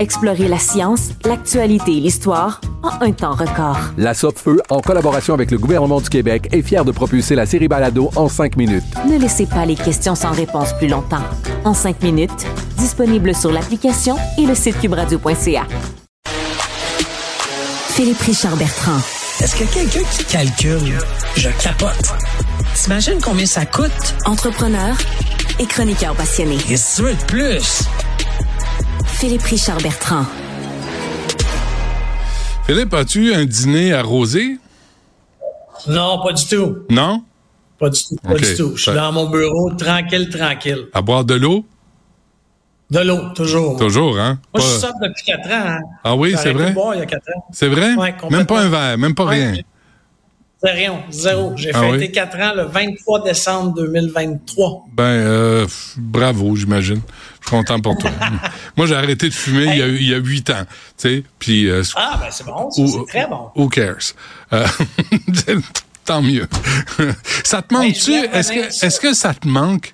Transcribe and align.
Explorez 0.00 0.48
la 0.48 0.58
science, 0.58 1.10
l'actualité 1.26 1.98
et 1.98 2.00
l'histoire 2.00 2.62
en 2.82 3.04
un 3.04 3.12
temps 3.12 3.34
record. 3.34 3.76
La 3.98 4.14
Feu, 4.14 4.62
en 4.70 4.80
collaboration 4.80 5.34
avec 5.34 5.50
le 5.50 5.58
gouvernement 5.58 6.00
du 6.00 6.08
Québec, 6.08 6.48
est 6.52 6.62
fière 6.62 6.86
de 6.86 6.90
propulser 6.90 7.34
la 7.34 7.44
série 7.44 7.68
Balado 7.68 8.10
en 8.16 8.26
5 8.26 8.56
minutes. 8.56 8.82
Ne 9.06 9.18
laissez 9.18 9.44
pas 9.44 9.66
les 9.66 9.74
questions 9.74 10.14
sans 10.14 10.30
réponse 10.30 10.72
plus 10.78 10.88
longtemps. 10.88 11.22
En 11.66 11.74
5 11.74 12.02
minutes, 12.02 12.46
disponible 12.78 13.34
sur 13.34 13.52
l'application 13.52 14.16
et 14.38 14.46
le 14.46 14.54
site 14.54 14.80
cubradio.ca. 14.80 15.66
Philippe 17.88 18.20
Richard 18.20 18.56
Bertrand. 18.56 19.00
Est-ce 19.40 19.54
que 19.54 19.64
quelqu'un 19.70 20.08
qui 20.10 20.24
calcule, 20.24 20.98
je 21.36 21.50
capote. 21.62 22.14
T'imagines 22.74 23.20
combien 23.22 23.44
ça 23.44 23.66
coûte? 23.66 24.14
Entrepreneur 24.24 24.96
et 25.58 25.66
chroniqueur 25.66 26.14
passionné. 26.14 26.56
Tu 26.56 27.02
veux 27.02 27.12
de 27.12 27.24
plus? 27.26 27.84
Philippe 29.20 29.42
Richard 29.42 29.76
Bertrand. 29.82 30.24
Philippe, 32.64 32.94
as-tu 32.94 33.34
un 33.34 33.44
dîner 33.44 33.92
arrosé? 33.92 34.56
Non, 35.86 36.22
pas 36.24 36.32
du 36.32 36.46
tout. 36.46 36.78
Non? 36.88 37.22
Pas 37.78 37.90
du 37.90 38.00
tout, 38.02 38.16
pas 38.16 38.32
du 38.32 38.56
tout. 38.56 38.72
Je 38.76 38.80
suis 38.80 38.92
dans 38.92 39.12
mon 39.12 39.28
bureau, 39.28 39.72
tranquille, 39.72 40.30
tranquille. 40.30 40.86
À 40.94 41.02
boire 41.02 41.26
de 41.26 41.34
l'eau? 41.34 41.66
De 42.90 43.00
l'eau, 43.00 43.28
toujours. 43.34 43.76
Toujours, 43.76 44.18
hein? 44.18 44.38
Moi, 44.54 44.64
je 44.64 44.70
suis 44.70 44.80
ça 44.80 44.92
depuis 45.02 45.24
4 45.26 45.38
ans. 45.48 45.50
Hein. 45.52 45.80
Ah 46.02 46.16
oui, 46.16 46.34
c'est 46.38 46.54
vrai? 46.54 46.72
Boire, 46.72 46.94
il 46.94 47.00
y 47.00 47.02
a 47.02 47.06
4 47.06 47.20
ans. 47.36 47.44
C'est 47.52 47.68
vrai? 47.68 47.92
Ouais, 47.96 48.14
même 48.30 48.46
pas 48.46 48.62
un 48.62 48.70
verre, 48.70 48.96
même 48.96 49.14
pas 49.14 49.26
rien. 49.26 49.52
Rien, 50.62 51.02
zéro. 51.10 51.54
J'ai 51.56 51.70
ah 51.72 51.80
fêté 51.80 52.06
oui? 52.06 52.12
4 52.12 52.38
ans 52.38 52.52
le 52.54 52.64
23 52.64 53.24
décembre 53.24 53.74
2023. 53.76 54.84
Ben, 54.92 55.02
euh, 55.04 55.66
bravo, 55.96 56.54
j'imagine. 56.54 57.00
Je 57.40 57.48
suis 57.48 57.56
content 57.56 57.80
pour 57.80 57.96
toi. 57.96 58.10
Moi, 58.76 58.86
j'ai 58.86 58.94
arrêté 58.94 59.28
de 59.30 59.34
fumer 59.34 59.64
il, 59.72 59.78
y 59.78 59.82
a, 59.82 59.86
il 59.86 60.08
y 60.08 60.14
a 60.14 60.18
8 60.18 60.50
ans, 60.50 60.64
tu 60.68 60.68
sais, 60.96 61.24
puis... 61.38 61.68
Euh, 61.68 61.82
ah, 61.96 62.18
ben 62.20 62.28
c'est 62.30 62.44
bon, 62.44 62.70
c'est 62.70 63.06
très 63.08 63.26
bon. 63.26 63.48
Who 63.56 63.68
cares? 63.68 64.12
Euh, 64.52 64.66
tant 66.04 66.20
mieux. 66.20 66.46
ça 67.42 67.62
te 67.62 67.72
manque-tu? 67.72 68.12
Est-ce 68.12 68.52
que, 68.52 68.86
est-ce 68.86 69.00
que 69.00 69.14
ça 69.14 69.32
te 69.32 69.48
manque? 69.48 69.92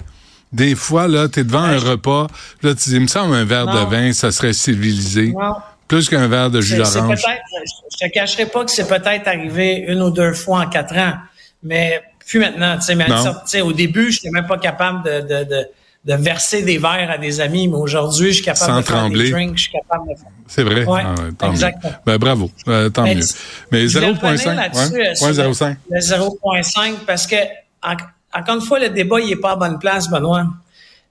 Des 0.53 0.75
fois, 0.75 1.07
là, 1.07 1.29
t'es 1.29 1.45
devant 1.45 1.63
un 1.63 1.79
repas, 1.79 2.27
là, 2.63 2.75
tu 2.75 2.91
dis, 2.91 2.97
il 2.97 3.03
me 3.03 3.07
semble 3.07 3.35
un 3.35 3.45
verre 3.45 3.67
Non. 3.67 3.85
de 3.85 3.91
vin, 3.91 4.13
ça 4.13 4.33
serait 4.33 4.53
civilisé. 4.53 5.33
Non. 5.33 5.55
Plus 5.89 6.09
qu'un 6.09 6.27
verre 6.29 6.51
de 6.51 6.61
jus 6.61 6.77
d'orange. 6.77 7.23
Je 8.01 8.07
te 8.07 8.13
cacherai 8.13 8.47
pas 8.47 8.65
que 8.65 8.71
c'est 8.71 8.89
peut-être 8.89 9.29
arrivé 9.29 9.85
une 9.89 10.03
ou 10.03 10.11
deux 10.11 10.33
fois 10.33 10.61
en 10.61 10.69
quatre 10.69 10.97
ans, 10.97 11.15
mais 11.63 12.03
plus 12.27 12.41
maintenant. 12.41 12.77
Tu 12.77 12.83
sais, 12.87 12.95
mais 12.95 13.07
sorte- 13.09 13.55
au 13.63 13.73
début, 13.73 14.11
je 14.11 14.19
n'étais 14.19 14.31
même 14.31 14.47
pas 14.47 14.59
capable 14.59 15.05
de, 15.05 15.21
de, 15.21 15.45
de, 15.45 15.67
de 16.05 16.15
verser 16.15 16.63
des 16.63 16.79
verres 16.79 17.11
à 17.11 17.19
des 17.19 17.41
amis, 17.41 17.69
mais 17.69 17.77
aujourd'hui, 17.77 18.29
je 18.29 18.35
suis 18.37 18.45
capable 18.45 18.73
Sans 18.73 18.81
de 18.81 18.85
faire 18.85 19.09
des 19.11 19.31
drinks, 19.31 19.57
je 19.57 19.63
suis 19.63 19.73
capable 19.73 20.09
de 20.11 20.15
faire. 20.17 20.29
C'est 20.49 20.63
vrai? 20.65 20.85
Ouais, 20.85 21.03
Ah 21.05 21.15
tant 21.39 21.51
exactement. 21.53 21.93
mieux. 21.93 21.99
Ben, 22.05 22.19
bravo. 22.19 22.51
Euh, 22.69 22.89
tant 22.91 23.03
Mais 23.05 23.15
mieux. 23.15 23.23
Mais 23.73 23.89
Je 23.89 23.99
voulais 23.99 24.11
revenir 24.13 24.35
0.5, 24.39 24.55
là-dessus, 24.57 24.93
ouais? 24.95 25.09
euh, 25.09 25.15
sur 25.15 25.27
Point 25.27 25.37
le- 25.45 25.53
0.5. 25.53 25.77
Le 25.91 26.01
0.5, 26.01 26.95
parce 27.07 27.27
que, 27.27 27.37
en- 27.83 27.97
encore 28.39 28.55
une 28.57 28.61
fois, 28.61 28.79
le 28.81 28.89
débat, 28.91 29.21
il 29.21 29.31
est 29.33 29.37
pas 29.37 29.53
à 29.53 29.57
bonne 29.57 29.79
place, 29.79 30.09
Benoît. 30.11 30.47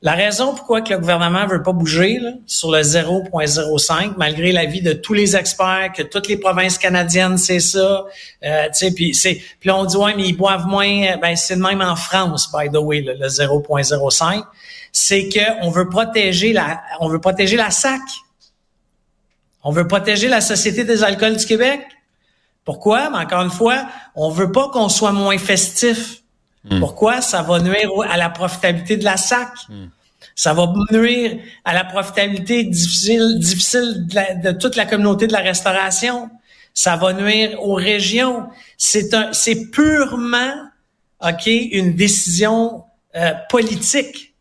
La 0.06 0.14
raison 0.14 0.54
pourquoi 0.54 0.82
que 0.82 0.94
le 0.94 1.00
gouvernement 1.00 1.48
veut 1.48 1.64
pas 1.64 1.72
bouger 1.72 2.20
là, 2.20 2.34
sur 2.46 2.70
le 2.70 2.82
0.05, 2.82 4.14
malgré 4.18 4.52
l'avis 4.52 4.84
de 4.84 4.94
tous 4.94 5.16
les 5.16 5.36
experts, 5.36 5.94
que 5.96 6.04
toutes 6.04 6.28
les 6.28 6.38
provinces 6.38 6.78
canadiennes, 6.78 7.40
c'est 7.40 7.60
ça, 7.60 8.06
euh, 8.44 8.68
puis 8.96 9.16
c'est, 9.16 9.42
puis 9.60 9.68
là, 9.68 9.76
on 9.76 9.86
dit 9.86 9.98
ouais, 9.98 10.14
mais 10.16 10.28
ils 10.28 10.38
boivent 10.38 10.68
moins, 10.68 11.18
ben 11.18 11.36
c'est 11.36 11.56
même 11.56 11.82
en 11.82 11.96
France, 11.96 12.52
by 12.54 12.70
the 12.70 12.78
way, 12.78 13.02
le, 13.02 13.14
le 13.16 13.28
0.05, 13.28 14.44
c'est 14.92 15.28
que 15.28 15.64
on 15.64 15.72
veut 15.72 15.90
protéger 15.90 16.54
la, 16.54 16.84
on 17.00 17.08
veut 17.08 17.20
protéger 17.20 17.58
la 17.58 17.72
SAC, 17.72 18.02
on 19.64 19.72
veut 19.72 19.88
protéger 19.88 20.28
la 20.28 20.42
Société 20.42 20.84
des 20.84 21.04
alcools 21.04 21.38
du 21.38 21.48
Québec. 21.48 21.82
Pourquoi? 22.64 23.10
Mais 23.10 23.18
encore 23.18 23.42
une 23.42 23.50
fois, 23.50 23.88
on 24.14 24.30
veut 24.30 24.52
pas 24.52 24.70
qu'on 24.70 24.88
soit 24.88 25.14
moins 25.14 25.40
festif. 25.40 26.22
Pourquoi? 26.80 27.22
Ça 27.22 27.42
va 27.42 27.60
nuire 27.60 27.90
à 28.08 28.18
la 28.18 28.30
profitabilité 28.30 28.98
de 28.98 29.04
la 29.04 29.18
SAC. 29.18 29.50
Ça 30.36 30.54
va 30.54 30.74
nuire 30.92 31.38
à 31.64 31.74
la 31.74 31.86
profitabilité 31.86 32.64
difficile, 32.66 33.40
difficile 33.40 34.06
de, 34.44 34.52
toute 34.52 34.76
la 34.76 34.86
communauté 34.86 35.28
de 35.28 35.34
la 35.34 35.40
restauration. 35.40 36.30
Ça 36.74 36.98
va 36.98 37.14
nuire 37.14 37.62
aux 37.64 37.76
régions. 37.76 38.48
C'est 38.78 39.14
un, 39.14 39.32
c'est 39.32 39.72
purement, 39.72 40.54
ok, 41.22 41.46
une 41.46 41.96
décision 41.96 42.84
euh, 43.16 43.32
politique. 43.50 44.34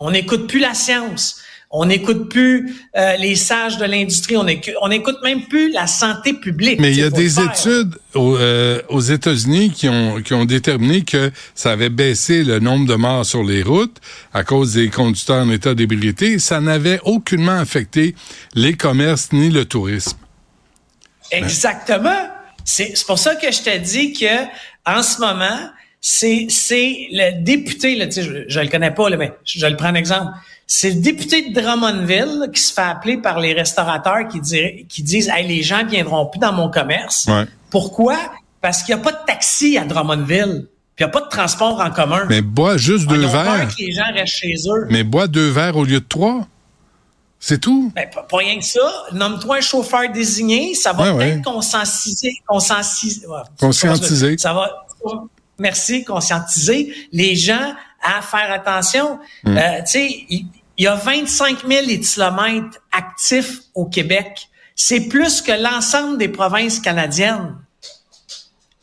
On 0.00 0.10
n'écoute 0.10 0.48
plus 0.48 0.58
la 0.58 0.74
science. 0.74 1.40
On 1.78 1.84
n'écoute 1.84 2.30
plus 2.30 2.74
euh, 2.96 3.16
les 3.16 3.34
sages 3.34 3.76
de 3.76 3.84
l'industrie. 3.84 4.34
On 4.38 4.44
n'écoute, 4.44 5.16
même 5.22 5.42
plus 5.42 5.70
la 5.72 5.86
santé 5.86 6.32
publique. 6.32 6.80
Mais 6.80 6.90
il 6.90 6.98
y 6.98 7.02
a 7.02 7.10
des 7.10 7.28
faire. 7.28 7.52
études 7.52 7.98
aux, 8.14 8.34
euh, 8.38 8.80
aux 8.88 9.02
États-Unis 9.02 9.72
qui 9.72 9.86
ont, 9.90 10.22
qui 10.22 10.32
ont 10.32 10.46
déterminé 10.46 11.02
que 11.02 11.30
ça 11.54 11.72
avait 11.72 11.90
baissé 11.90 12.44
le 12.44 12.60
nombre 12.60 12.86
de 12.86 12.94
morts 12.94 13.26
sur 13.26 13.44
les 13.44 13.62
routes 13.62 13.98
à 14.32 14.42
cause 14.42 14.72
des 14.72 14.88
conducteurs 14.88 15.44
en 15.44 15.50
état 15.50 15.74
d'ébriété. 15.74 16.38
Ça 16.38 16.62
n'avait 16.62 16.98
aucunement 17.04 17.58
affecté 17.58 18.14
les 18.54 18.74
commerces 18.74 19.32
ni 19.32 19.50
le 19.50 19.66
tourisme. 19.66 20.16
Exactement. 21.30 22.30
C'est 22.64 22.94
pour 23.06 23.18
ça 23.18 23.34
que 23.34 23.52
je 23.52 23.60
te 23.60 23.76
dis 23.76 24.14
que 24.14 24.44
en 24.86 25.02
ce 25.02 25.20
moment, 25.20 25.70
c'est 26.00 26.46
le 26.48 27.42
député, 27.42 27.96
là, 27.96 28.06
je, 28.08 28.44
je 28.48 28.60
le 28.60 28.68
connais 28.68 28.92
pas, 28.92 29.10
là, 29.10 29.18
mais 29.18 29.32
je, 29.44 29.58
je 29.58 29.66
le 29.66 29.76
prends 29.76 29.90
en 29.90 29.94
exemple. 29.94 30.30
C'est 30.66 30.90
le 30.90 31.00
député 31.00 31.50
de 31.50 31.60
Drummondville 31.60 32.50
qui 32.52 32.60
se 32.60 32.72
fait 32.72 32.80
appeler 32.82 33.18
par 33.18 33.38
les 33.38 33.52
restaurateurs 33.52 34.26
qui, 34.28 34.40
qui 34.88 35.02
disent 35.02 35.28
hey, 35.32 35.46
les 35.46 35.62
gens 35.62 35.84
viendront 35.86 36.26
plus 36.26 36.40
dans 36.40 36.52
mon 36.52 36.68
commerce. 36.70 37.26
Ouais. 37.28 37.44
Pourquoi? 37.70 38.16
Parce 38.60 38.82
qu'il 38.82 38.94
n'y 38.94 39.00
a 39.00 39.04
pas 39.04 39.12
de 39.12 39.24
taxi 39.26 39.78
à 39.78 39.84
Drummondville. 39.84 40.66
Puis 40.96 41.04
il 41.04 41.08
n'y 41.08 41.10
a 41.10 41.12
pas 41.12 41.20
de 41.20 41.28
transport 41.28 41.80
en 41.80 41.90
commun. 41.90 42.24
Mais 42.28 42.40
bois 42.40 42.78
juste 42.78 43.06
deux 43.06 43.26
ont 43.26 43.30
peur 43.30 43.44
verres. 43.44 43.68
que 43.68 43.74
les 43.82 43.92
gens 43.92 44.12
restent 44.14 44.34
chez 44.36 44.54
eux. 44.68 44.86
Mais 44.90 45.04
bois 45.04 45.28
deux 45.28 45.50
verres 45.50 45.76
au 45.76 45.84
lieu 45.84 46.00
de 46.00 46.06
trois. 46.08 46.46
C'est 47.38 47.60
tout. 47.60 47.92
Ben, 47.94 48.08
pas, 48.12 48.22
pas 48.22 48.38
rien 48.38 48.58
que 48.58 48.64
ça. 48.64 48.80
Nomme-toi 49.12 49.58
un 49.58 49.60
chauffeur 49.60 50.10
désigné, 50.10 50.74
ça 50.74 50.92
va 50.94 51.12
Ouais, 51.12 51.18
peut-être 51.18 51.36
ouais. 51.36 51.42
conscientiser, 51.42 52.32
Conscientiser. 52.48 54.38
Ça 54.38 54.54
va, 54.54 54.86
merci, 55.58 56.02
conscientiser 56.02 56.94
les 57.12 57.36
gens 57.36 57.74
à 58.02 58.22
faire 58.22 58.50
attention. 58.50 59.18
Hmm. 59.44 59.56
Euh, 59.56 59.78
tu 59.80 59.86
sais, 59.86 60.26
il 60.78 60.84
y, 60.84 60.86
a 60.86 60.94
25 60.94 61.66
000 61.68 61.88
éthylomètres 61.88 62.78
actifs 62.92 63.60
au 63.74 63.86
Québec. 63.86 64.48
C'est 64.74 65.08
plus 65.08 65.40
que 65.40 65.52
l'ensemble 65.52 66.18
des 66.18 66.28
provinces 66.28 66.80
canadiennes. 66.80 67.54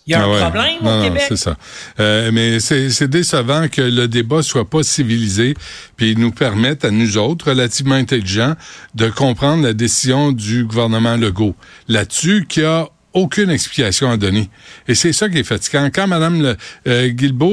Il 0.05 0.11
y 0.11 0.15
a 0.15 0.23
Ah 0.23 0.25
un 0.25 0.49
problème 0.49 0.83
non, 0.83 0.91
au 0.91 0.97
non, 0.97 1.03
Québec. 1.03 1.23
c'est 1.29 1.37
ça. 1.37 1.55
Euh, 1.99 2.29
mais 2.33 2.59
c'est 2.59 2.89
c'est 2.89 3.07
décevant 3.07 3.67
que 3.69 3.81
le 3.81 4.07
débat 4.07 4.41
soit 4.41 4.69
pas 4.69 4.83
civilisé, 4.83 5.53
puis 5.95 6.15
nous 6.17 6.31
permette 6.31 6.83
à 6.83 6.91
nous 6.91 7.17
autres, 7.17 7.49
relativement 7.49 7.95
intelligents, 7.95 8.55
de 8.95 9.09
comprendre 9.09 9.63
la 9.63 9.73
décision 9.73 10.33
du 10.33 10.65
gouvernement 10.65 11.15
Legault 11.15 11.55
là-dessus, 11.87 12.45
qui 12.49 12.63
a 12.63 12.89
aucune 13.13 13.49
explication 13.49 14.09
à 14.09 14.17
donner. 14.17 14.49
Et 14.87 14.95
c'est 14.95 15.13
ça 15.13 15.29
qui 15.29 15.39
est 15.39 15.43
fatigant. 15.43 15.89
Quand 15.93 16.07
Mme 16.07 16.55
euh, 16.87 17.11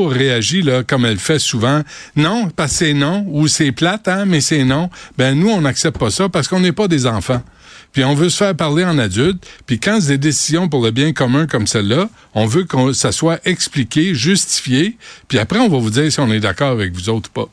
réagit 0.08 0.62
là, 0.62 0.82
comme 0.82 1.04
elle 1.04 1.18
fait 1.18 1.38
souvent, 1.38 1.82
non, 2.16 2.48
parce 2.54 2.72
que 2.72 2.78
c'est 2.78 2.94
non, 2.94 3.24
ou 3.28 3.48
c'est 3.48 3.72
plate, 3.72 4.08
hein, 4.08 4.24
mais 4.26 4.40
c'est 4.40 4.64
non, 4.64 4.90
ben 5.18 5.38
nous, 5.38 5.48
on 5.50 5.60
n'accepte 5.60 5.98
pas 5.98 6.10
ça 6.10 6.28
parce 6.28 6.48
qu'on 6.48 6.60
n'est 6.60 6.72
pas 6.72 6.88
des 6.88 7.06
enfants. 7.06 7.42
Puis 7.92 8.04
on 8.04 8.14
veut 8.14 8.28
se 8.28 8.36
faire 8.36 8.54
parler 8.54 8.84
en 8.84 8.98
adulte. 8.98 9.44
Puis 9.66 9.80
quand 9.80 10.00
c'est 10.00 10.08
des 10.08 10.18
décisions 10.18 10.68
pour 10.68 10.82
le 10.82 10.90
bien 10.90 11.12
commun 11.12 11.46
comme 11.46 11.66
celle-là, 11.66 12.08
on 12.34 12.46
veut 12.46 12.64
que 12.64 12.92
ça 12.92 13.12
soit 13.12 13.40
expliqué, 13.44 14.14
justifié. 14.14 14.96
Puis 15.28 15.38
après, 15.38 15.58
on 15.58 15.68
va 15.68 15.78
vous 15.78 15.90
dire 15.90 16.10
si 16.10 16.20
on 16.20 16.30
est 16.30 16.40
d'accord 16.40 16.70
avec 16.70 16.92
vous 16.92 17.08
autres 17.08 17.30
ou 17.34 17.46
pas. 17.46 17.50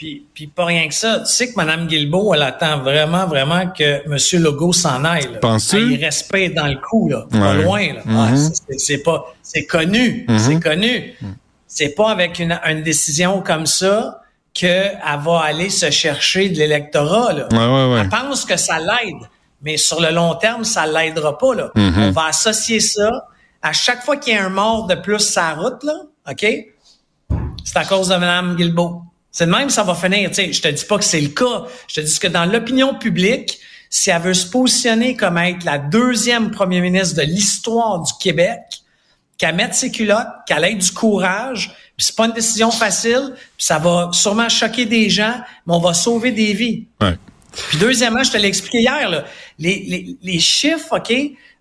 Puis, 0.00 0.24
puis 0.32 0.46
pas 0.46 0.64
rien 0.64 0.88
que 0.88 0.94
ça. 0.94 1.18
Tu 1.20 1.26
sais 1.30 1.48
que 1.52 1.56
Mme 1.56 1.86
Guilbeault, 1.86 2.32
elle 2.32 2.40
attend 2.40 2.78
vraiment, 2.78 3.26
vraiment 3.26 3.66
que 3.68 4.02
M. 4.06 4.42
Legault 4.42 4.72
s'en 4.72 5.04
aille. 5.04 5.28
Penses-tu? 5.42 5.76
Y 5.92 6.02
respecte 6.02 6.56
dans 6.56 6.68
le 6.68 6.76
coup, 6.76 7.10
là. 7.10 7.26
Pas 7.30 7.52
loin, 7.52 7.92
là. 7.92 8.00
Mhm. 8.06 8.16
Ah, 8.18 8.34
c'est- 8.34 8.78
c'est 8.78 9.02
pas, 9.02 9.26
c'est 9.42 9.66
connu. 9.66 10.24
Mhm. 10.26 10.38
C'est 10.38 10.60
connu. 10.60 11.14
C'est 11.66 11.90
pas 11.94 12.10
avec 12.10 12.38
une, 12.38 12.58
une 12.66 12.82
décision 12.82 13.42
comme 13.42 13.66
ça 13.66 14.22
qu'elle 14.54 14.98
va 15.22 15.40
aller 15.40 15.68
se 15.68 15.90
chercher 15.90 16.48
de 16.48 16.56
l'électorat, 16.56 17.34
là. 17.34 17.48
Ouais, 17.52 17.58
ouais, 17.58 17.92
ouais. 17.94 18.00
Elle 18.00 18.08
pense 18.08 18.46
que 18.46 18.56
ça 18.56 18.78
l'aide. 18.78 19.28
Mais 19.62 19.76
sur 19.76 20.00
le 20.00 20.10
long 20.12 20.34
terme, 20.36 20.64
ça 20.64 20.86
l'aidera 20.86 21.36
pas, 21.36 21.54
là. 21.54 21.72
Mhm. 21.74 22.04
On 22.04 22.10
va 22.12 22.24
associer 22.28 22.80
ça 22.80 23.26
à 23.60 23.74
chaque 23.74 24.02
fois 24.02 24.16
qu'il 24.16 24.32
y 24.32 24.36
a 24.38 24.46
un 24.46 24.48
mort 24.48 24.86
de 24.86 24.94
plus 24.94 25.20
sur 25.30 25.42
la 25.42 25.54
route, 25.56 25.84
là. 25.84 25.92
OK? 26.30 26.46
c'est 27.62 27.76
à 27.76 27.84
cause 27.84 28.08
de 28.08 28.14
Mme 28.16 28.56
Guilbeault. 28.56 29.02
C'est 29.32 29.46
de 29.46 29.50
même 29.50 29.66
que 29.66 29.72
ça 29.72 29.84
va 29.84 29.94
finir. 29.94 30.28
Tu 30.30 30.36
sais, 30.36 30.52
je 30.52 30.60
te 30.60 30.68
dis 30.68 30.84
pas 30.84 30.98
que 30.98 31.04
c'est 31.04 31.20
le 31.20 31.28
cas. 31.28 31.64
Je 31.88 32.00
te 32.00 32.00
dis 32.00 32.18
que 32.18 32.26
dans 32.26 32.44
l'opinion 32.44 32.94
publique, 32.94 33.60
si 33.88 34.10
elle 34.10 34.22
veut 34.22 34.34
se 34.34 34.46
positionner 34.48 35.16
comme 35.16 35.38
être 35.38 35.64
la 35.64 35.78
deuxième 35.78 36.50
première 36.50 36.82
ministre 36.82 37.16
de 37.16 37.22
l'histoire 37.22 38.02
du 38.02 38.12
Québec, 38.20 38.60
qu'elle 39.38 39.54
mette 39.54 39.74
ses 39.74 39.90
culottes, 39.90 40.28
qu'elle 40.46 40.64
ait 40.64 40.74
du 40.74 40.92
courage, 40.92 41.68
puis 41.96 42.06
c'est 42.06 42.14
pas 42.14 42.26
une 42.26 42.32
décision 42.32 42.70
facile, 42.70 43.32
puis 43.34 43.66
ça 43.66 43.78
va 43.78 44.10
sûrement 44.12 44.48
choquer 44.48 44.84
des 44.84 45.08
gens, 45.08 45.34
mais 45.66 45.74
on 45.74 45.80
va 45.80 45.94
sauver 45.94 46.30
des 46.30 46.52
vies. 46.52 46.86
Ouais. 47.00 47.16
Puis 47.68 47.78
deuxièmement, 47.78 48.22
je 48.22 48.32
te 48.32 48.36
l'ai 48.36 48.48
expliqué 48.48 48.80
hier, 48.80 49.08
là, 49.08 49.24
les, 49.58 49.84
les, 49.88 50.16
les 50.22 50.38
chiffres, 50.38 50.96
OK, 50.98 51.12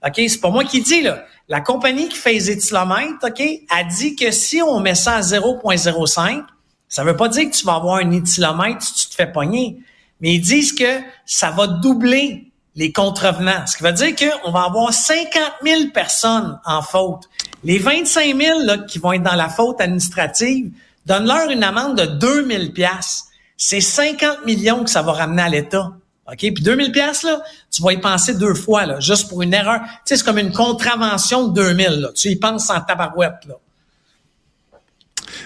OK, 0.06 0.14
c'est 0.16 0.42
pas 0.42 0.50
moi 0.50 0.64
qui 0.66 0.82
dis, 0.82 1.02
là. 1.02 1.26
La 1.48 1.62
compagnie 1.62 2.08
qui 2.10 2.18
fait 2.18 2.34
les 2.34 2.52
éthylomètres, 2.52 3.18
OK, 3.24 3.42
a 3.70 3.84
dit 3.84 4.16
que 4.16 4.30
si 4.30 4.62
on 4.62 4.80
met 4.80 4.94
ça 4.94 5.16
à 5.16 5.22
0.05, 5.22 6.44
ça 6.90 7.04
veut 7.04 7.16
pas 7.16 7.30
dire 7.30 7.50
que 7.50 7.56
tu 7.56 7.66
vas 7.66 7.76
avoir 7.76 7.98
un 7.98 8.12
éthylomètre 8.12 8.82
si 8.82 8.94
tu 8.96 9.08
te 9.10 9.16
fais 9.16 9.32
pogner. 9.32 9.78
Mais 10.22 10.34
ils 10.34 10.42
disent 10.42 10.74
que 10.74 11.00
ça 11.26 11.52
va 11.52 11.68
doubler 11.68 12.52
les 12.76 12.92
contrevenants. 12.92 13.66
Ce 13.68 13.78
qui 13.78 13.84
veut 13.84 13.94
dire 13.94 14.16
qu'on 14.16 14.52
va 14.52 14.64
avoir 14.64 14.92
50 14.94 15.42
000 15.64 15.90
personnes 15.94 16.60
en 16.66 16.82
faute. 16.82 17.30
Les 17.64 17.78
25 17.78 18.36
000 18.36 18.60
là, 18.64 18.80
qui 18.80 19.00
vont 19.00 19.14
être 19.14 19.24
dans 19.24 19.36
la 19.36 19.50
faute 19.50 19.80
administrative, 19.82 20.72
donne-leur 21.06 21.50
une 21.50 21.64
amende 21.64 21.98
de 21.98 22.06
2 22.06 22.48
000 22.48 22.72
piastres. 22.72 23.28
C'est 23.56 23.82
50 23.82 24.46
millions 24.46 24.84
que 24.84 24.90
ça 24.90 25.02
va 25.02 25.14
ramener 25.14 25.42
à 25.42 25.50
l'État. 25.50 25.92
OK? 26.28 26.38
Puis 26.40 26.64
2000 26.64 26.92
pièces 26.92 27.24
là, 27.24 27.42
tu 27.72 27.82
vas 27.82 27.94
y 27.94 27.98
penser 27.98 28.36
deux 28.36 28.54
fois, 28.54 28.86
là, 28.86 29.00
juste 29.00 29.30
pour 29.30 29.42
une 29.42 29.54
erreur. 29.54 29.82
Tu 29.82 29.90
sais, 30.06 30.18
c'est 30.18 30.24
comme 30.24 30.38
une 30.38 30.54
contravention 30.54 31.48
de 31.48 31.62
2000, 31.62 31.88
là. 32.02 32.10
Tu 32.14 32.30
y 32.30 32.36
penses 32.36 32.70
en 32.70 32.82
tabarouette, 32.82 33.46
là. 33.48 33.56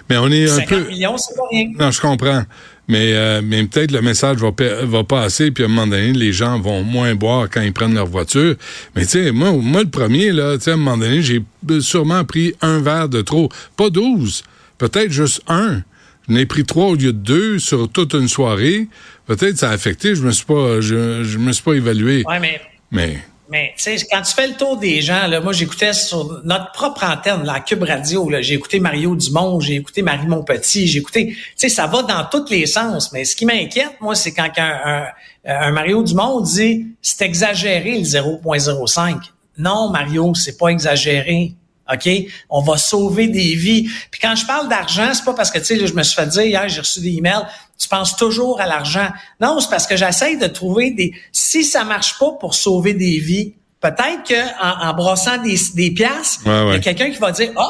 Mais 0.09 0.17
on 0.17 0.29
est 0.29 0.45
un 0.49 0.55
50 0.55 0.67
peu... 0.67 0.89
millions, 0.89 1.17
c'est 1.17 1.35
pas 1.35 1.43
rien. 1.51 1.71
Non, 1.79 1.91
je 1.91 2.01
comprends. 2.01 2.43
Mais, 2.87 3.13
euh, 3.13 3.41
mais 3.43 3.63
peut-être 3.63 3.91
le 3.91 4.01
message 4.01 4.37
va, 4.37 4.51
va 4.83 5.03
passer, 5.03 5.51
puis 5.51 5.63
à 5.63 5.67
un 5.67 5.69
moment 5.69 5.87
donné, 5.87 6.11
les 6.11 6.33
gens 6.33 6.59
vont 6.59 6.83
moins 6.83 7.15
boire 7.15 7.47
quand 7.49 7.61
ils 7.61 7.71
prennent 7.71 7.93
leur 7.93 8.07
voiture. 8.07 8.55
Mais 8.95 9.03
tu 9.03 9.11
sais, 9.11 9.31
moi, 9.31 9.51
moi, 9.53 9.83
le 9.83 9.89
premier, 9.89 10.31
là, 10.31 10.57
tu 10.57 10.65
sais, 10.65 10.71
à 10.71 10.73
un 10.73 10.77
moment 10.77 10.97
donné, 10.97 11.21
j'ai 11.21 11.41
sûrement 11.79 12.25
pris 12.25 12.53
un 12.61 12.81
verre 12.81 13.07
de 13.07 13.21
trop. 13.21 13.49
Pas 13.77 13.89
12, 13.89 14.43
peut-être 14.77 15.11
juste 15.11 15.41
un. 15.47 15.81
J'en 16.27 16.35
ai 16.35 16.45
pris 16.45 16.63
trois 16.65 16.87
au 16.87 16.95
lieu 16.95 17.13
de 17.13 17.17
deux 17.17 17.59
sur 17.59 17.89
toute 17.89 18.13
une 18.13 18.27
soirée. 18.27 18.87
Peut-être 19.27 19.57
ça 19.57 19.69
a 19.69 19.73
affecté, 19.73 20.15
je 20.15 20.21
me 20.23 20.31
suis 20.31 20.45
pas, 20.45 20.81
je, 20.81 21.23
je 21.23 21.37
me 21.37 21.51
suis 21.51 21.63
pas 21.63 21.73
évalué. 21.73 22.23
Ouais, 22.27 22.39
mais 22.39 22.61
Mais, 22.91 23.23
Mais 23.53 23.71
tu 23.77 23.83
sais, 23.83 24.07
quand 24.09 24.23
tu 24.23 24.33
fais 24.33 24.47
le 24.47 24.55
tour 24.55 24.77
des 24.77 24.99
gens, 24.99 25.27
là, 25.27 25.39
moi 25.39 25.53
j'écoutais 25.53 25.93
sur 25.93 26.41
notre 26.43 26.71
propre 26.71 27.03
antenne, 27.03 27.43
la 27.43 27.59
Cube 27.59 27.83
Radio, 27.83 28.27
j'ai 28.41 28.55
écouté 28.55 28.79
Mario 28.79 29.15
Dumont, 29.15 29.59
j'ai 29.59 29.75
écouté 29.75 30.01
Marie 30.01 30.25
Montpetit, 30.25 30.87
j'ai 30.87 30.97
écouté, 30.97 31.27
tu 31.27 31.37
sais, 31.55 31.69
ça 31.69 31.85
va 31.85 32.01
dans 32.01 32.25
tous 32.31 32.49
les 32.49 32.65
sens. 32.65 33.13
Mais 33.13 33.25
ce 33.25 33.35
qui 33.35 33.45
m'inquiète, 33.45 34.01
moi, 34.01 34.15
c'est 34.15 34.33
quand 34.33 34.49
un, 34.57 34.79
un, 34.83 35.05
un 35.45 35.71
Mario 35.71 36.01
Dumont 36.01 36.41
dit 36.41 36.87
c'est 36.99 37.21
exagéré 37.21 37.99
le 37.99 38.05
0.05. 38.05 39.17
Non, 39.59 39.91
Mario, 39.91 40.33
c'est 40.33 40.57
pas 40.57 40.69
exagéré. 40.69 41.53
OK? 41.91 42.09
On 42.49 42.61
va 42.61 42.77
sauver 42.77 43.27
des 43.27 43.55
vies. 43.55 43.89
Puis 44.11 44.21
quand 44.21 44.35
je 44.35 44.45
parle 44.45 44.69
d'argent, 44.69 45.13
c'est 45.13 45.25
pas 45.25 45.33
parce 45.33 45.51
que, 45.51 45.59
tu 45.59 45.65
sais, 45.65 45.87
je 45.87 45.93
me 45.93 46.03
suis 46.03 46.15
fait 46.15 46.27
dire 46.27 46.43
hier, 46.43 46.69
j'ai 46.69 46.79
reçu 46.79 47.01
des 47.01 47.17
emails, 47.17 47.45
tu 47.77 47.87
penses 47.89 48.15
toujours 48.15 48.61
à 48.61 48.67
l'argent. 48.67 49.09
Non, 49.41 49.59
c'est 49.59 49.69
parce 49.69 49.87
que 49.87 49.97
j'essaye 49.97 50.37
de 50.37 50.47
trouver 50.47 50.91
des... 50.91 51.13
Si 51.31 51.63
ça 51.63 51.83
marche 51.83 52.17
pas 52.17 52.31
pour 52.39 52.55
sauver 52.55 52.93
des 52.93 53.19
vies, 53.19 53.53
peut-être 53.81 54.23
que 54.27 54.63
en, 54.63 54.89
en 54.89 54.93
brassant 54.93 55.37
des, 55.41 55.57
des 55.75 55.91
piastres, 55.91 56.45
Ouais, 56.45 56.67
il 56.69 56.73
y 56.73 56.75
a 56.75 56.79
quelqu'un 56.79 57.09
qui 57.09 57.19
va 57.19 57.31
dire, 57.31 57.51
ah, 57.57 57.69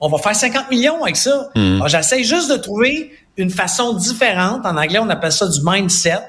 on 0.00 0.08
va 0.08 0.18
faire 0.18 0.36
50 0.36 0.70
millions 0.70 1.02
avec 1.02 1.16
ça. 1.16 1.48
Alors, 1.54 1.88
J'essaie 1.88 2.22
juste 2.24 2.50
de 2.50 2.56
trouver 2.56 3.12
une 3.38 3.50
façon 3.50 3.94
différente. 3.94 4.66
En 4.66 4.76
anglais, 4.76 4.98
on 4.98 5.08
appelle 5.08 5.32
ça 5.32 5.48
du 5.48 5.60
mindset. 5.64 6.20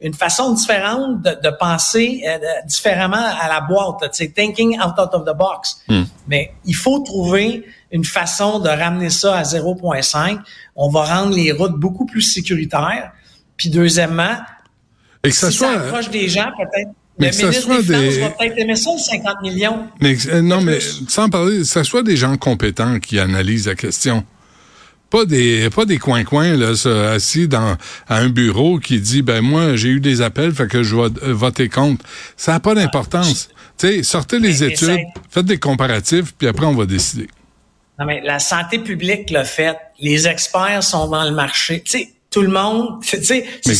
Une 0.00 0.14
façon 0.14 0.52
différente 0.54 1.22
de, 1.22 1.30
de 1.42 1.54
penser 1.58 2.22
euh, 2.26 2.38
différemment 2.66 3.16
à 3.40 3.48
la 3.48 3.60
boîte. 3.60 4.10
thinking 4.34 4.78
out, 4.80 4.94
out 4.98 5.10
of 5.12 5.24
the 5.24 5.36
box. 5.36 5.82
Hmm. 5.88 6.04
Mais 6.28 6.52
il 6.64 6.74
faut 6.74 7.00
trouver 7.00 7.64
une 7.92 8.04
façon 8.04 8.58
de 8.60 8.68
ramener 8.68 9.10
ça 9.10 9.36
à 9.36 9.42
0.5. 9.42 10.38
On 10.76 10.88
va 10.88 11.04
rendre 11.04 11.34
les 11.34 11.52
routes 11.52 11.78
beaucoup 11.78 12.06
plus 12.06 12.22
sécuritaires. 12.22 13.12
Puis 13.56 13.68
deuxièmement, 13.68 14.36
et 15.22 15.30
que 15.30 15.36
ça 15.36 15.50
si 15.50 15.58
soit... 15.58 15.74
ça 15.74 15.80
approche 15.80 16.10
des 16.10 16.28
gens, 16.28 16.50
peut-être. 16.56 16.90
Mais 17.18 17.26
Le 17.26 17.30
que 17.32 17.36
ça 17.36 17.42
ministre 17.48 17.66
soit 17.66 17.76
des 17.78 17.82
Finances 17.82 18.14
des- 18.14 18.20
va 18.20 18.30
peut-être 18.30 18.58
aimer 18.58 18.76
ça, 18.76 18.90
le 18.94 18.98
50 18.98 19.42
millions. 19.42 19.86
Mais, 20.00 20.16
euh, 20.28 20.40
non, 20.40 20.62
mais 20.62 20.78
sans 20.80 21.28
parler, 21.28 21.58
que 21.58 21.64
ce 21.64 21.82
soit 21.82 22.02
des 22.02 22.16
gens 22.16 22.34
compétents 22.38 22.98
qui 22.98 23.18
analysent 23.18 23.66
la 23.66 23.74
question. 23.74 24.24
Pas 25.10 25.24
des 25.24 25.68
pas 25.70 25.84
des 25.86 25.98
coins-coins 25.98 26.56
là, 26.56 26.76
ça, 26.76 27.10
assis 27.12 27.48
dans 27.48 27.76
à 28.08 28.16
un 28.18 28.28
bureau 28.28 28.78
qui 28.78 29.00
dit 29.00 29.22
ben 29.22 29.40
moi 29.42 29.74
j'ai 29.76 29.88
eu 29.88 30.00
des 30.00 30.22
appels 30.22 30.52
fait 30.54 30.68
que 30.68 30.82
je 30.84 30.94
vais 30.94 31.02
euh, 31.24 31.34
voter 31.34 31.68
contre. 31.68 32.04
Ça 32.36 32.52
n'a 32.52 32.60
pas 32.60 32.74
d'importance. 32.76 33.48
tu 33.76 33.88
sais, 33.88 34.02
sortez 34.04 34.38
les 34.38 34.48
Mais- 34.52 34.56
mais 34.60 34.72
études, 34.72 34.88
ça- 34.88 35.20
faites 35.30 35.46
des 35.46 35.58
comparatifs 35.58 36.32
puis 36.38 36.46
après 36.46 36.64
on 36.66 36.74
va 36.74 36.86
décider. 36.86 37.28
Non, 37.98 38.06
mais 38.06 38.20
la 38.24 38.38
santé 38.38 38.78
publique 38.78 39.30
l'a 39.30 39.44
fait. 39.44 39.76
Les 39.98 40.26
experts 40.28 40.82
sont 40.84 41.08
dans 41.08 41.24
le 41.24 41.32
marché. 41.32 41.82
Tu 41.84 41.90
sais, 41.90 42.08
tout 42.30 42.42
le 42.42 42.48
monde, 42.48 43.00
c'est 43.02 43.24
ça 43.24 43.34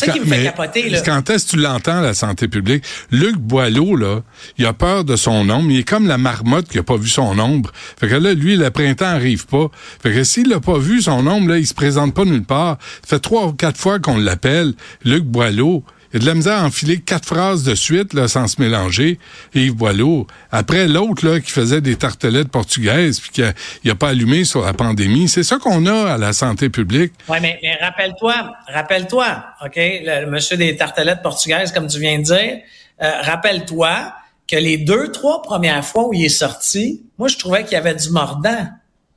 quand- 0.06 0.12
qui 0.12 0.20
me 0.20 0.24
fait 0.24 0.38
mais 0.38 0.42
capoter, 0.44 0.88
là. 0.90 1.00
Quand 1.02 1.30
est-ce 1.30 1.46
que 1.46 1.50
tu 1.52 1.56
l'entends, 1.58 2.00
la 2.00 2.14
santé 2.14 2.48
publique? 2.48 2.84
Luc 3.12 3.36
Boileau, 3.36 3.94
là, 3.94 4.22
il 4.58 4.66
a 4.66 4.72
peur 4.72 5.04
de 5.04 5.14
son 5.14 5.48
ombre. 5.48 5.70
Il 5.70 5.78
est 5.78 5.88
comme 5.88 6.08
la 6.08 6.18
marmotte 6.18 6.68
qui 6.68 6.78
a 6.78 6.82
pas 6.82 6.96
vu 6.96 7.08
son 7.08 7.38
ombre. 7.38 7.70
Fait 7.98 8.08
que 8.08 8.16
là, 8.16 8.34
lui, 8.34 8.56
le 8.56 8.70
printemps 8.70 9.06
arrive 9.06 9.46
pas. 9.46 9.68
Fait 10.02 10.12
que 10.12 10.24
s'il 10.24 10.52
a 10.52 10.58
pas 10.60 10.78
vu 10.78 11.00
son 11.02 11.24
ombre, 11.28 11.50
là, 11.50 11.58
il 11.58 11.66
se 11.66 11.74
présente 11.74 12.12
pas 12.12 12.24
nulle 12.24 12.42
part. 12.44 12.78
Ça 13.02 13.16
fait 13.16 13.20
trois 13.20 13.46
ou 13.46 13.52
quatre 13.52 13.78
fois 13.78 14.00
qu'on 14.00 14.16
l'appelle, 14.18 14.74
Luc 15.04 15.22
Boileau. 15.24 15.84
Il 16.12 16.16
a 16.16 16.20
de 16.20 16.26
la 16.26 16.34
misère 16.34 16.58
à 16.58 16.64
enfiler 16.64 16.98
quatre 16.98 17.24
phrases 17.24 17.62
de 17.62 17.74
suite, 17.74 18.14
là, 18.14 18.26
sans 18.26 18.48
se 18.48 18.60
mélanger. 18.60 19.18
Yves 19.54 19.74
Boileau. 19.74 20.26
Après, 20.50 20.88
l'autre, 20.88 21.26
là, 21.26 21.40
qui 21.40 21.50
faisait 21.50 21.80
des 21.80 21.96
tartelettes 21.96 22.48
portugaises 22.48 23.20
puis 23.20 23.30
qui 23.30 23.42
a, 23.42 23.52
il 23.84 23.90
a 23.90 23.94
pas 23.94 24.08
allumé 24.08 24.44
sur 24.44 24.62
la 24.62 24.72
pandémie. 24.72 25.28
C'est 25.28 25.44
ça 25.44 25.58
qu'on 25.58 25.86
a 25.86 26.12
à 26.12 26.18
la 26.18 26.32
santé 26.32 26.68
publique. 26.68 27.12
Ouais, 27.28 27.40
mais, 27.40 27.60
rappelle-toi, 27.80 28.34
rappelle-toi, 28.66 29.44
OK, 29.64 29.76
le, 29.76 30.24
le 30.24 30.30
monsieur 30.30 30.56
des 30.56 30.76
tartelettes 30.76 31.22
portugaises, 31.22 31.70
comme 31.72 31.86
tu 31.86 32.00
viens 32.00 32.18
de 32.18 32.24
dire, 32.24 32.58
euh, 33.02 33.10
rappelle-toi 33.22 34.12
que 34.48 34.56
les 34.56 34.78
deux, 34.78 35.12
trois 35.12 35.42
premières 35.42 35.84
fois 35.84 36.08
où 36.08 36.12
il 36.12 36.24
est 36.24 36.28
sorti, 36.28 37.02
moi, 37.18 37.28
je 37.28 37.36
trouvais 37.36 37.62
qu'il 37.62 37.72
y 37.72 37.76
avait 37.76 37.94
du 37.94 38.10
mordant. 38.10 38.66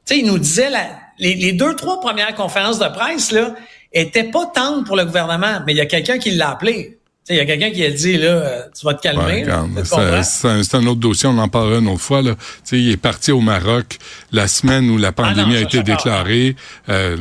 Tu 0.05 0.13
sais, 0.13 0.19
il 0.19 0.27
nous 0.27 0.38
disait, 0.38 0.69
la, 0.69 0.89
les, 1.20 1.36
les 1.36 1.51
deux, 1.53 1.75
trois 1.75 2.00
premières 2.00 2.36
conférences 2.36 2.79
de 2.79 2.88
presse, 2.88 3.32
là, 3.32 3.55
étaient 3.91 4.24
pas 4.24 4.46
tendres 4.48 4.84
pour 4.84 4.96
le 4.96 5.05
gouvernement, 5.05 5.62
mais 5.65 5.74
il 5.74 5.77
y 5.77 5.82
a 5.82 5.86
quelqu'un 5.86 6.17
qui 6.17 6.32
l'a 6.32 6.51
appelé. 6.51 6.98
Il 7.29 7.38
y 7.38 7.39
a 7.39 7.46
quelqu'un 7.46 7.72
qui 7.72 7.86
a 7.86 7.89
dit, 7.89 8.17
là, 8.17 8.27
euh, 8.27 8.62
tu 8.77 8.86
vas 8.86 8.96
te 8.96 9.01
calmer. 9.01 9.46
Ouais, 9.46 10.24
c'est- 10.24 10.75
un, 10.75 10.86
autre 10.88 11.00
dossier, 11.00 11.29
on 11.29 11.38
en 11.38 11.48
parlera 11.48 11.79
une 11.79 11.88
autre 11.88 12.01
fois. 12.01 12.22
Là. 12.22 12.36
Il 12.74 12.91
est 12.91 12.98
parti 12.98 13.32
au 13.32 13.39
Maroc 13.39 13.98
la 14.34 14.50
semaine 14.50 14.89
où 14.89 14.98
la 14.98 15.13
pandémie 15.13 15.41
Ah 15.41 15.46
non, 15.46 15.55
a 15.55 15.62
été 15.62 15.84
déclarée. 15.84 16.55
Euh, 16.89 17.15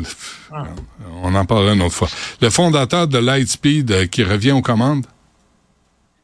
On 1.22 1.34
en 1.36 1.44
parlera 1.44 1.74
une 1.74 1.82
autre 1.82 1.94
fois. 1.94 2.08
Le 2.40 2.50
fondateur 2.50 3.06
de 3.06 3.18
Lightspeed 3.18 3.92
euh, 3.92 4.06
qui 4.06 4.24
revient 4.24 4.52
aux 4.52 4.60
commandes? 4.60 5.06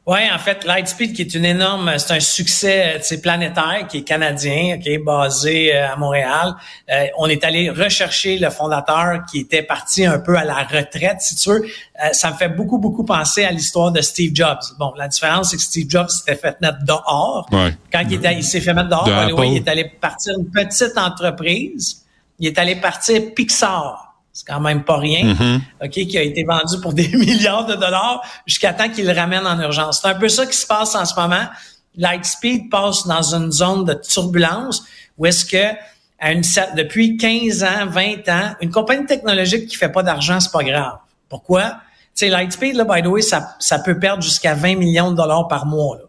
Oui, 0.08 0.20
en 0.34 0.38
fait, 0.38 0.64
Lightspeed, 0.64 1.12
qui 1.12 1.20
est 1.20 1.34
une 1.34 1.44
énorme, 1.44 1.92
c'est 1.98 2.14
un 2.14 2.20
succès 2.20 2.98
euh, 2.98 3.16
planétaire, 3.18 3.86
qui 3.90 3.98
est 3.98 4.04
canadien, 4.04 4.78
qui 4.78 4.88
est 4.94 4.98
basé 4.98 5.76
euh, 5.76 5.92
à 5.92 5.96
Montréal. 5.96 6.54
Euh, 6.90 7.08
on 7.18 7.26
est 7.26 7.44
allé 7.44 7.68
rechercher 7.68 8.38
le 8.38 8.48
fondateur 8.48 9.26
qui 9.30 9.40
était 9.40 9.62
parti 9.62 10.06
un 10.06 10.18
peu 10.18 10.38
à 10.38 10.44
la 10.44 10.62
retraite, 10.64 11.20
si 11.20 11.36
tu 11.36 11.50
veux. 11.50 11.62
Euh, 11.62 12.12
ça 12.12 12.30
me 12.30 12.36
fait 12.36 12.48
beaucoup, 12.48 12.78
beaucoup 12.78 13.04
penser 13.04 13.44
à 13.44 13.50
l'histoire 13.50 13.92
de 13.92 14.00
Steve 14.00 14.30
Jobs. 14.34 14.62
Bon, 14.78 14.94
la 14.96 15.08
différence, 15.08 15.50
c'est 15.50 15.58
que 15.58 15.62
Steve 15.62 15.90
Jobs 15.90 16.08
s'était 16.08 16.36
fait 16.36 16.58
mettre 16.62 16.82
dehors. 16.86 17.46
Ouais. 17.52 17.76
Quand 17.92 18.00
il, 18.08 18.14
était, 18.14 18.34
il 18.34 18.44
s'est 18.44 18.62
fait 18.62 18.72
mettre 18.72 18.88
dehors, 18.88 19.04
De 19.04 19.12
Apple. 19.12 19.44
il 19.44 19.56
est 19.56 19.68
allé 19.68 19.92
partir 20.00 20.32
une 20.38 20.50
petite 20.50 20.96
entreprise. 20.96 22.02
Il 22.38 22.46
est 22.46 22.58
allé 22.58 22.76
partir 22.76 23.20
Pixar. 23.36 24.07
C'est 24.38 24.46
quand 24.46 24.60
même 24.60 24.84
pas 24.84 24.98
rien, 24.98 25.60
OK, 25.82 25.90
qui 25.90 26.16
a 26.16 26.22
été 26.22 26.44
vendu 26.44 26.80
pour 26.80 26.92
des 26.94 27.08
milliards 27.08 27.66
de 27.66 27.74
dollars 27.74 28.22
jusqu'à 28.46 28.72
temps 28.72 28.88
qu'il 28.88 29.04
le 29.04 29.12
ramène 29.12 29.44
en 29.44 29.60
urgence. 29.60 30.00
C'est 30.00 30.08
un 30.08 30.14
peu 30.14 30.28
ça 30.28 30.46
qui 30.46 30.56
se 30.56 30.64
passe 30.64 30.94
en 30.94 31.04
ce 31.04 31.18
moment. 31.18 31.48
Lightspeed 31.96 32.70
passe 32.70 33.04
dans 33.08 33.34
une 33.34 33.50
zone 33.50 33.84
de 33.84 33.94
turbulence 33.94 34.84
où 35.16 35.26
est-ce 35.26 35.44
que 35.44 35.74
à 36.20 36.30
une, 36.30 36.42
depuis 36.76 37.16
15 37.16 37.64
ans, 37.64 37.86
20 37.88 38.28
ans, 38.28 38.54
une 38.60 38.70
compagnie 38.70 39.06
technologique 39.06 39.66
qui 39.66 39.74
fait 39.74 39.88
pas 39.88 40.04
d'argent, 40.04 40.38
c'est 40.38 40.52
pas 40.52 40.62
grave. 40.62 40.98
Pourquoi? 41.28 41.70
Tu 42.14 42.26
sais, 42.26 42.28
Lightspeed, 42.28 42.76
là, 42.76 42.84
by 42.84 43.02
the 43.02 43.06
way, 43.06 43.22
ça, 43.22 43.56
ça 43.58 43.80
peut 43.80 43.98
perdre 43.98 44.22
jusqu'à 44.22 44.54
20 44.54 44.76
millions 44.76 45.10
de 45.10 45.16
dollars 45.16 45.48
par 45.48 45.66
mois. 45.66 45.96
Là. 45.96 46.04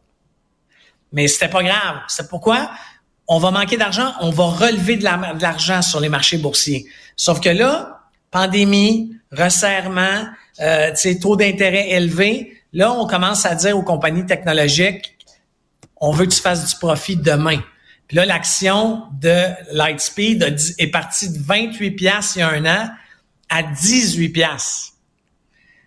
Mais 1.14 1.28
c'était 1.28 1.50
pas 1.50 1.64
grave. 1.64 1.98
C'est 2.08 2.30
pourquoi? 2.30 2.70
On 3.28 3.40
va 3.40 3.50
manquer 3.50 3.78
d'argent, 3.78 4.14
on 4.22 4.30
va 4.30 4.46
relever 4.46 4.98
de 4.98 5.04
l'argent 5.04 5.82
sur 5.82 6.00
les 6.00 6.10
marchés 6.10 6.38
boursiers. 6.38 6.86
Sauf 7.16 7.40
que 7.40 7.50
là, 7.50 7.99
pandémie, 8.32 9.16
resserrement, 9.32 10.26
euh, 10.62 10.92
taux 11.22 11.36
d'intérêt 11.36 11.92
élevé, 11.92 12.58
là, 12.74 12.92
on 12.92 13.08
commence 13.08 13.46
à 13.46 13.56
dire 13.56 13.78
aux 13.78 13.84
compagnies 13.84 14.26
technologiques, 14.26 15.16
on 15.98 16.12
veut 16.12 16.26
que 16.26 16.34
tu 16.34 16.42
fasses 16.42 16.68
du 16.70 16.76
profit 16.76 17.18
demain. 17.18 17.60
Puis 18.08 18.18
là, 18.18 18.26
l'action 18.26 19.04
de 19.22 19.44
Lightspeed 19.72 20.58
est 20.80 20.88
partie 20.88 21.30
de 21.30 21.38
28 21.40 21.92
pièces 21.92 22.36
il 22.36 22.40
y 22.40 22.42
a 22.42 22.50
un 22.50 22.66
an 22.66 22.90
à 23.50 23.64
18 23.64 24.30
pièces. 24.30 24.94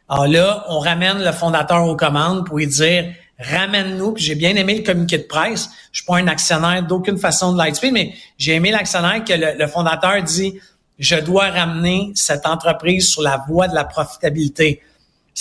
Alors 0.09 0.27
là, 0.27 0.65
on 0.69 0.79
ramène 0.79 1.25
le 1.25 1.33
fondateur 1.33 1.85
aux 1.87 1.97
commandes 1.97 2.47
pour 2.47 2.59
lui 2.59 2.67
dire 2.67 3.13
ramène-nous. 3.39 4.15
J'ai 4.17 4.35
bien 4.35 4.55
aimé 4.57 4.77
le 4.79 4.85
communiqué 4.85 5.19
de 5.19 5.25
presse. 5.25 5.71
Je 5.91 6.01
suis 6.01 6.07
pas 6.07 6.19
un 6.19 6.29
actionnaire 6.29 6.83
d'aucune 6.87 7.19
façon 7.19 7.53
de 7.53 7.59
Lightspeed, 7.59 7.93
mais 7.93 8.15
j'ai 8.39 8.55
aimé 8.55 8.71
l'actionnaire 8.71 9.25
que 9.25 9.33
le, 9.33 9.67
fondateur 9.67 10.23
dit 10.23 10.61
je 11.03 11.17
dois 11.17 11.51
ramener 11.51 12.13
cette 12.15 12.47
entreprise 12.47 13.09
sur 13.09 13.23
la 13.23 13.45
voie 13.49 13.67
de 13.67 13.75
la 13.75 13.85
profitabilité. 13.85 14.81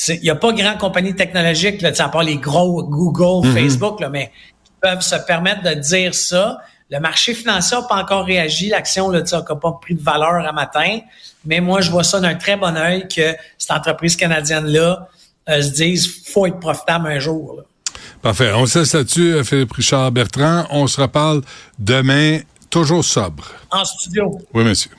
Il 0.08 0.22
n'y 0.22 0.30
a 0.32 0.36
pas 0.36 0.52
grand 0.54 0.76
compagnie 0.78 1.16
technologique, 1.16 1.82
là, 1.82 1.92
à 1.96 2.10
part 2.10 2.24
les 2.24 2.38
gros 2.38 2.84
Google, 2.84 3.48
mm-hmm. 3.48 3.54
Facebook, 3.54 4.00
là, 4.00 4.10
mais 4.10 4.32
qui 4.64 4.72
peuvent 4.82 5.02
se 5.02 5.16
permettre 5.28 5.62
de 5.62 5.76
dire 5.76 6.16
ça. 6.16 6.58
Le 6.90 7.00
marché 7.00 7.36
financier 7.36 7.78
n'a 7.78 7.84
pas 7.84 7.96
encore 7.96 8.26
réagi. 8.26 8.70
L'action 8.70 9.12
n'a 9.12 9.22
pas 9.22 9.72
pris 9.80 9.94
de 9.94 10.02
valeur 10.02 10.46
à 10.46 10.52
matin. 10.52 11.00
Mais 11.46 11.62
moi, 11.62 11.82
je 11.82 11.92
vois 11.92 12.04
ça 12.04 12.20
d'un 12.20 12.36
très 12.36 12.58
bon 12.58 12.76
œil 12.76 13.08
que 13.08 13.36
cette 13.58 13.72
entreprise 13.72 14.16
canadienne-là 14.16 15.08
euh, 15.48 15.62
se 15.62 15.70
dise 15.70 16.24
faut 16.26 16.48
être 16.48 16.60
profitable 16.60 17.08
un 17.08 17.20
jour. 17.20 17.62
Parfait. 18.22 18.52
On 18.54 18.66
se 18.66 18.98
là-dessus, 18.98 19.34
euh, 19.34 19.44
Philippe 19.44 19.74
Richard 19.74 20.12
Bertrand. 20.12 20.66
On 20.72 20.88
se 20.88 21.00
reparle 21.00 21.42
demain, 21.78 22.40
toujours 22.70 23.06
sobre. 23.06 23.44
En 23.70 23.86
studio. 23.86 24.40
Oui, 24.54 24.64
monsieur. 24.64 24.92